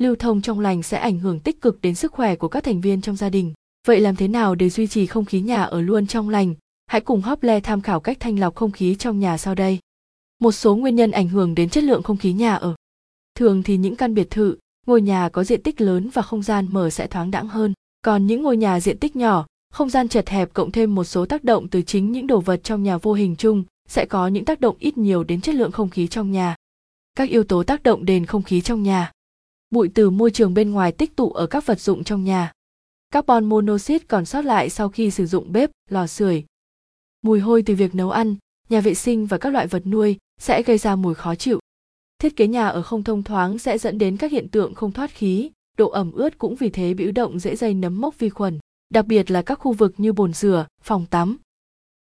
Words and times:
lưu 0.00 0.16
thông 0.16 0.42
trong 0.42 0.60
lành 0.60 0.82
sẽ 0.82 0.98
ảnh 0.98 1.18
hưởng 1.18 1.40
tích 1.40 1.60
cực 1.60 1.80
đến 1.80 1.94
sức 1.94 2.12
khỏe 2.12 2.36
của 2.36 2.48
các 2.48 2.64
thành 2.64 2.80
viên 2.80 3.00
trong 3.00 3.16
gia 3.16 3.28
đình. 3.28 3.52
Vậy 3.86 4.00
làm 4.00 4.16
thế 4.16 4.28
nào 4.28 4.54
để 4.54 4.70
duy 4.70 4.86
trì 4.86 5.06
không 5.06 5.24
khí 5.24 5.40
nhà 5.40 5.62
ở 5.62 5.80
luôn 5.80 6.06
trong 6.06 6.28
lành? 6.28 6.54
Hãy 6.86 7.00
cùng 7.00 7.22
Hople 7.22 7.60
tham 7.60 7.80
khảo 7.80 8.00
cách 8.00 8.16
thanh 8.20 8.38
lọc 8.38 8.54
không 8.54 8.70
khí 8.70 8.94
trong 8.94 9.20
nhà 9.20 9.38
sau 9.38 9.54
đây. 9.54 9.78
Một 10.38 10.52
số 10.52 10.76
nguyên 10.76 10.96
nhân 10.96 11.10
ảnh 11.10 11.28
hưởng 11.28 11.54
đến 11.54 11.68
chất 11.68 11.84
lượng 11.84 12.02
không 12.02 12.16
khí 12.16 12.32
nhà 12.32 12.54
ở. 12.54 12.74
Thường 13.34 13.62
thì 13.62 13.76
những 13.76 13.96
căn 13.96 14.14
biệt 14.14 14.30
thự, 14.30 14.56
ngôi 14.86 15.02
nhà 15.02 15.28
có 15.28 15.44
diện 15.44 15.62
tích 15.62 15.80
lớn 15.80 16.10
và 16.12 16.22
không 16.22 16.42
gian 16.42 16.66
mở 16.70 16.90
sẽ 16.90 17.06
thoáng 17.06 17.30
đãng 17.30 17.48
hơn. 17.48 17.72
Còn 18.02 18.26
những 18.26 18.42
ngôi 18.42 18.56
nhà 18.56 18.80
diện 18.80 18.98
tích 18.98 19.16
nhỏ, 19.16 19.46
không 19.72 19.90
gian 19.90 20.08
chật 20.08 20.28
hẹp 20.28 20.52
cộng 20.52 20.70
thêm 20.70 20.94
một 20.94 21.04
số 21.04 21.26
tác 21.26 21.44
động 21.44 21.68
từ 21.68 21.82
chính 21.82 22.12
những 22.12 22.26
đồ 22.26 22.40
vật 22.40 22.60
trong 22.64 22.82
nhà 22.82 22.98
vô 22.98 23.12
hình 23.12 23.36
chung 23.36 23.64
sẽ 23.88 24.06
có 24.06 24.28
những 24.28 24.44
tác 24.44 24.60
động 24.60 24.76
ít 24.78 24.98
nhiều 24.98 25.24
đến 25.24 25.40
chất 25.40 25.54
lượng 25.54 25.72
không 25.72 25.90
khí 25.90 26.06
trong 26.06 26.32
nhà. 26.32 26.54
Các 27.14 27.28
yếu 27.28 27.44
tố 27.44 27.62
tác 27.62 27.82
động 27.82 28.04
đến 28.04 28.26
không 28.26 28.42
khí 28.42 28.60
trong 28.60 28.82
nhà. 28.82 29.12
Bụi 29.74 29.90
từ 29.94 30.10
môi 30.10 30.30
trường 30.30 30.54
bên 30.54 30.70
ngoài 30.70 30.92
tích 30.92 31.16
tụ 31.16 31.30
ở 31.30 31.46
các 31.46 31.66
vật 31.66 31.80
dụng 31.80 32.04
trong 32.04 32.24
nhà. 32.24 32.52
Carbon 33.10 33.44
monoxide 33.44 34.04
còn 34.08 34.24
sót 34.24 34.44
lại 34.44 34.70
sau 34.70 34.88
khi 34.88 35.10
sử 35.10 35.26
dụng 35.26 35.52
bếp, 35.52 35.70
lò 35.90 36.06
sưởi. 36.06 36.44
Mùi 37.22 37.40
hôi 37.40 37.62
từ 37.66 37.74
việc 37.74 37.94
nấu 37.94 38.10
ăn, 38.10 38.36
nhà 38.68 38.80
vệ 38.80 38.94
sinh 38.94 39.26
và 39.26 39.38
các 39.38 39.52
loại 39.52 39.66
vật 39.66 39.86
nuôi 39.86 40.16
sẽ 40.40 40.62
gây 40.62 40.78
ra 40.78 40.96
mùi 40.96 41.14
khó 41.14 41.34
chịu. 41.34 41.60
Thiết 42.18 42.36
kế 42.36 42.46
nhà 42.46 42.68
ở 42.68 42.82
không 42.82 43.04
thông 43.04 43.22
thoáng 43.22 43.58
sẽ 43.58 43.78
dẫn 43.78 43.98
đến 43.98 44.16
các 44.16 44.32
hiện 44.32 44.48
tượng 44.48 44.74
không 44.74 44.92
thoát 44.92 45.10
khí, 45.10 45.50
độ 45.78 45.90
ẩm 45.90 46.12
ướt 46.12 46.38
cũng 46.38 46.54
vì 46.54 46.70
thế 46.70 46.94
biểu 46.94 47.12
động 47.12 47.38
dễ 47.38 47.56
dây 47.56 47.74
nấm 47.74 48.00
mốc 48.00 48.18
vi 48.18 48.28
khuẩn, 48.28 48.58
đặc 48.90 49.06
biệt 49.06 49.30
là 49.30 49.42
các 49.42 49.54
khu 49.54 49.72
vực 49.72 49.94
như 49.98 50.12
bồn 50.12 50.32
rửa, 50.32 50.66
phòng 50.82 51.06
tắm. 51.10 51.36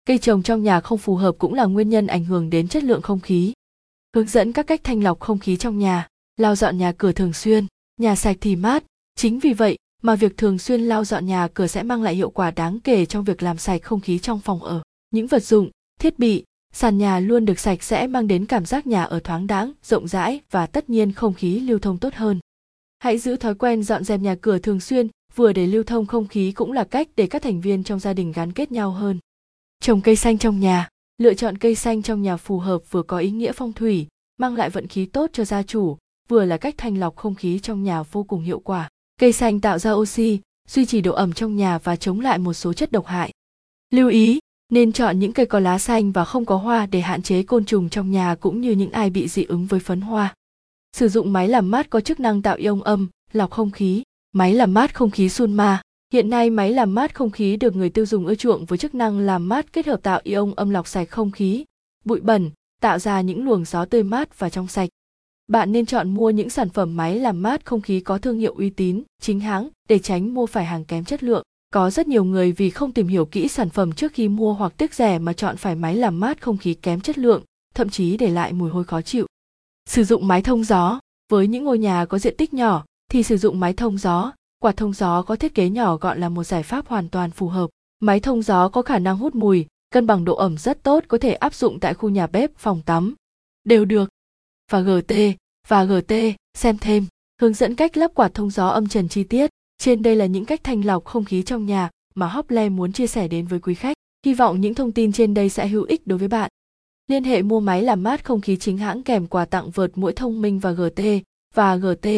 Cây 0.05 0.19
trồng 0.19 0.43
trong 0.43 0.63
nhà 0.63 0.81
không 0.81 0.99
phù 0.99 1.17
hợp 1.17 1.35
cũng 1.39 1.55
là 1.55 1.65
nguyên 1.65 1.91
nhân 1.91 2.07
ảnh 2.07 2.25
hưởng 2.25 2.51
đến 2.51 2.69
chất 2.69 2.85
lượng 2.85 3.03
không 3.03 3.21
khí. 3.21 3.53
Hướng 4.15 4.27
dẫn 4.27 4.53
các 4.53 4.67
cách 4.67 4.81
thanh 4.85 5.03
lọc 5.03 5.21
không 5.21 5.39
khí 5.39 5.57
trong 5.57 5.79
nhà, 5.79 6.09
lau 6.41 6.57
dọn 6.57 6.79
nhà 6.79 6.93
cửa 6.93 7.13
thường 7.13 7.33
xuyên, 7.33 7.67
nhà 8.01 8.17
sạch 8.17 8.37
thì 8.41 8.57
mát, 8.57 8.85
chính 9.17 9.39
vì 9.39 9.53
vậy 9.53 9.77
mà 10.03 10.17
việc 10.17 10.37
thường 10.37 10.59
xuyên 10.59 10.81
lau 10.81 11.05
dọn 11.05 11.27
nhà 11.27 11.49
cửa 11.55 11.67
sẽ 11.67 11.83
mang 11.83 12.03
lại 12.03 12.15
hiệu 12.15 12.31
quả 12.31 12.51
đáng 12.51 12.81
kể 12.81 13.07
trong 13.07 13.25
việc 13.25 13.43
làm 13.43 13.59
sạch 13.59 13.83
không 13.83 14.01
khí 14.01 14.19
trong 14.19 14.41
phòng 14.41 14.63
ở. 14.63 14.83
Những 15.11 15.27
vật 15.27 15.45
dụng, 15.45 15.71
thiết 16.01 16.19
bị, 16.19 16.45
sàn 16.73 16.99
nhà 16.99 17.21
luôn 17.21 17.45
được 17.45 17.59
sạch 17.59 17.83
sẽ 17.83 18.07
mang 18.07 18.27
đến 18.27 18.47
cảm 18.47 18.67
giác 18.67 18.87
nhà 18.87 19.05
ở 19.05 19.21
thoáng 19.21 19.47
đãng, 19.47 19.73
rộng 19.83 20.09
rãi 20.09 20.41
và 20.51 20.67
tất 20.67 20.91
nhiên 20.91 21.13
không 21.13 21.35
khí 21.35 21.61
lưu 21.61 21.79
thông 21.79 21.99
tốt 21.99 22.15
hơn. 22.15 22.41
Hãy 22.99 23.19
giữ 23.19 23.37
thói 23.37 23.55
quen 23.55 23.83
dọn 23.83 24.05
dẹp 24.05 24.21
nhà 24.21 24.37
cửa 24.41 24.59
thường 24.59 24.81
xuyên, 24.81 25.09
vừa 25.35 25.53
để 25.53 25.67
lưu 25.67 25.83
thông 25.83 26.07
không 26.07 26.29
khí 26.29 26.53
cũng 26.53 26.73
là 26.73 26.85
cách 26.85 27.09
để 27.17 27.27
các 27.27 27.43
thành 27.43 27.61
viên 27.61 27.85
trong 27.85 27.99
gia 27.99 28.13
đình 28.13 28.33
gắn 28.33 28.53
kết 28.53 28.73
nhau 28.73 28.91
hơn. 28.91 29.19
Trồng 29.81 30.01
cây 30.01 30.17
xanh 30.17 30.39
trong 30.39 30.61
nhà, 30.61 30.89
lựa 31.19 31.35
chọn 31.35 31.59
cây 31.59 31.75
xanh 31.75 32.03
trong 32.03 32.23
nhà 32.23 32.37
phù 32.37 32.59
hợp 32.59 32.79
vừa 32.91 33.03
có 33.03 33.19
ý 33.19 33.31
nghĩa 33.31 33.53
phong 33.53 33.73
thủy, 33.73 34.07
mang 34.39 34.57
lại 34.57 34.71
vận 34.71 34.87
khí 34.87 35.07
tốt 35.07 35.31
cho 35.33 35.45
gia 35.45 35.63
chủ, 35.63 35.97
vừa 36.31 36.45
là 36.45 36.57
cách 36.57 36.75
thanh 36.79 36.99
lọc 36.99 37.17
không 37.17 37.35
khí 37.35 37.59
trong 37.59 37.83
nhà 37.83 38.03
vô 38.03 38.23
cùng 38.23 38.43
hiệu 38.43 38.59
quả. 38.59 38.89
Cây 39.21 39.33
xanh 39.33 39.61
tạo 39.61 39.79
ra 39.79 39.93
oxy, 39.93 40.39
duy 40.69 40.87
trì 40.87 41.01
độ 41.01 41.13
ẩm 41.13 41.33
trong 41.33 41.57
nhà 41.57 41.79
và 41.79 41.97
chống 41.97 42.21
lại 42.21 42.39
một 42.39 42.53
số 42.53 42.73
chất 42.73 42.93
độc 42.93 43.07
hại. 43.07 43.33
Lưu 43.91 44.09
ý, 44.09 44.39
nên 44.73 44.93
chọn 44.93 45.19
những 45.19 45.33
cây 45.33 45.47
có 45.47 45.61
lá 45.61 45.79
xanh 45.79 46.13
và 46.13 46.25
không 46.25 46.45
có 46.45 46.57
hoa 46.57 46.87
để 46.87 47.01
hạn 47.01 47.23
chế 47.23 47.43
côn 47.43 47.65
trùng 47.65 47.89
trong 47.89 48.11
nhà 48.11 48.35
cũng 48.41 48.61
như 48.61 48.71
những 48.71 48.91
ai 48.91 49.11
bị 49.11 49.29
dị 49.29 49.45
ứng 49.45 49.67
với 49.67 49.81
phấn 49.81 50.01
hoa. 50.01 50.35
Sử 50.97 51.09
dụng 51.09 51.33
máy 51.33 51.49
làm 51.49 51.71
mát 51.71 51.91
có 51.91 52.01
chức 52.01 52.21
năng 52.21 52.43
tạo 52.43 52.57
ion 52.57 52.83
âm, 52.83 53.09
lọc 53.33 53.51
không 53.51 53.71
khí. 53.71 54.03
Máy 54.33 54.55
làm 54.55 54.75
mát 54.75 54.95
không 54.95 55.11
khí 55.11 55.29
Sunma. 55.29 55.83
Hiện 56.13 56.31
nay 56.31 56.51
máy 56.51 56.73
làm 56.73 56.95
mát 56.95 57.15
không 57.15 57.31
khí 57.31 57.57
được 57.57 57.77
người 57.77 57.91
tiêu 57.91 58.07
dùng 58.07 58.27
ưa 58.27 58.35
chuộng 58.35 58.65
với 58.65 58.79
chức 58.79 58.95
năng 58.95 59.19
làm 59.19 59.49
mát 59.49 59.73
kết 59.73 59.87
hợp 59.87 60.03
tạo 60.03 60.21
ion 60.25 60.55
âm 60.57 60.71
lọc 60.71 60.89
sạch 60.89 61.11
không 61.11 61.31
khí, 61.31 61.65
bụi 62.05 62.21
bẩn, 62.21 62.51
tạo 62.81 62.99
ra 62.99 63.21
những 63.21 63.45
luồng 63.45 63.65
gió 63.65 63.85
tươi 63.85 64.03
mát 64.03 64.39
và 64.39 64.51
trong 64.51 64.69
sạch. 64.69 64.89
Bạn 65.51 65.73
nên 65.73 65.87
chọn 65.87 66.15
mua 66.15 66.31
những 66.31 66.51
sản 66.51 66.69
phẩm 66.69 66.97
máy 66.97 67.19
làm 67.19 67.43
mát 67.43 67.65
không 67.65 67.81
khí 67.81 68.01
có 68.01 68.19
thương 68.19 68.39
hiệu 68.39 68.55
uy 68.55 68.71
tín, 68.71 69.03
chính 69.23 69.41
hãng 69.41 69.69
để 69.89 69.99
tránh 69.99 70.35
mua 70.35 70.47
phải 70.47 70.65
hàng 70.65 70.85
kém 70.85 71.05
chất 71.05 71.23
lượng. 71.23 71.43
Có 71.71 71.91
rất 71.91 72.09
nhiều 72.09 72.25
người 72.25 72.53
vì 72.53 72.71
không 72.71 72.93
tìm 72.93 73.07
hiểu 73.07 73.25
kỹ 73.25 73.49
sản 73.49 73.71
phẩm 73.71 73.93
trước 73.93 74.13
khi 74.13 74.29
mua 74.29 74.53
hoặc 74.53 74.73
tiếc 74.77 74.95
rẻ 74.95 75.19
mà 75.19 75.33
chọn 75.33 75.57
phải 75.57 75.75
máy 75.75 75.97
làm 75.97 76.21
mát 76.21 76.43
không 76.43 76.57
khí 76.57 76.75
kém 76.75 77.01
chất 77.01 77.19
lượng, 77.19 77.43
thậm 77.75 77.89
chí 77.89 78.17
để 78.17 78.31
lại 78.31 78.53
mùi 78.53 78.71
hôi 78.71 78.85
khó 78.85 79.03
chịu. 79.03 79.27
Sử 79.89 80.05
dụng 80.05 80.29
máy 80.29 80.43
thông 80.43 80.65
gió, 80.65 81.01
với 81.33 81.47
những 81.47 81.65
ngôi 81.65 81.79
nhà 81.79 82.05
có 82.05 82.19
diện 82.19 82.35
tích 82.37 82.55
nhỏ 82.55 82.85
thì 83.11 83.23
sử 83.23 83.37
dụng 83.37 83.61
máy 83.61 83.73
thông 83.73 83.99
gió, 83.99 84.33
quạt 84.63 84.77
thông 84.77 84.93
gió 84.93 85.23
có 85.23 85.37
thiết 85.37 85.55
kế 85.55 85.69
nhỏ 85.69 85.97
gọn 85.97 86.21
là 86.21 86.29
một 86.29 86.45
giải 86.45 86.63
pháp 86.63 86.87
hoàn 86.89 87.09
toàn 87.09 87.31
phù 87.31 87.49
hợp. 87.49 87.71
Máy 88.01 88.21
thông 88.21 88.43
gió 88.43 88.69
có 88.69 88.83
khả 88.83 88.99
năng 88.99 89.17
hút 89.17 89.35
mùi, 89.35 89.67
cân 89.91 90.07
bằng 90.07 90.25
độ 90.25 90.37
ẩm 90.37 90.59
rất 90.59 90.83
tốt 90.83 91.05
có 91.09 91.19
thể 91.19 91.33
áp 91.33 91.55
dụng 91.55 91.81
tại 91.81 91.95
khu 91.95 92.09
nhà 92.09 92.27
bếp, 92.27 92.57
phòng 92.57 92.83
tắm. 92.87 93.15
Đều 93.65 93.85
được. 93.85 94.09
Và 94.71 94.81
GT, 94.81 95.13
và 95.71 95.85
GT, 95.85 96.15
xem 96.59 96.79
thêm, 96.79 97.07
hướng 97.41 97.55
dẫn 97.55 97.75
cách 97.75 97.97
lắp 97.97 98.11
quạt 98.15 98.35
thông 98.35 98.51
gió 98.51 98.69
âm 98.69 98.89
trần 98.89 99.09
chi 99.09 99.25
tiết. 99.25 99.51
Trên 99.79 100.03
đây 100.03 100.17
là 100.17 100.27
những 100.27 100.45
cách 100.45 100.65
thanh 100.65 100.85
lọc 100.85 101.05
không 101.05 101.25
khí 101.25 101.43
trong 101.43 101.67
nhà 101.67 101.91
mà 102.15 102.29
Hople 102.29 102.69
muốn 102.69 102.93
chia 102.93 103.07
sẻ 103.07 103.29
đến 103.29 103.47
với 103.47 103.61
quý 103.61 103.75
khách. 103.75 103.97
Hy 104.27 104.35
vọng 104.35 104.61
những 104.61 104.75
thông 104.75 104.93
tin 104.93 105.13
trên 105.13 105.35
đây 105.35 105.49
sẽ 105.49 105.69
hữu 105.69 105.85
ích 105.85 106.07
đối 106.07 106.19
với 106.19 106.29
bạn. 106.29 106.51
Liên 107.09 107.25
hệ 107.25 107.43
mua 107.43 107.61
máy 107.61 107.83
làm 107.83 108.03
mát 108.03 108.25
không 108.25 108.41
khí 108.41 108.57
chính 108.57 108.79
hãng 108.79 109.03
kèm 109.03 109.27
quà 109.27 109.45
tặng 109.45 109.71
vượt 109.71 109.99
mũi 109.99 110.13
thông 110.13 110.43
minh 110.43 110.59
và 110.59 110.73
GT 110.73 111.03
và 111.55 111.77
GT 111.77 112.09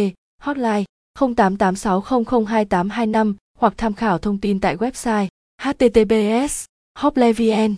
hotline 0.42 0.84
0886002825 1.18 3.34
hoặc 3.58 3.74
tham 3.76 3.94
khảo 3.94 4.18
thông 4.18 4.38
tin 4.38 4.60
tại 4.60 4.76
website 4.76 5.26
https 5.62 6.64
hoplevn 6.98 7.76